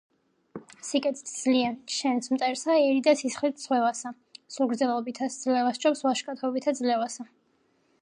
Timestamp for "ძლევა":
5.39-5.79